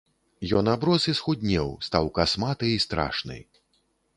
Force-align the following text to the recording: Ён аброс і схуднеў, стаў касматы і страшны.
Ён 0.59 0.69
аброс 0.75 1.03
і 1.13 1.13
схуднеў, 1.19 1.69
стаў 1.89 2.09
касматы 2.17 2.73
і 2.79 2.81
страшны. 2.87 3.37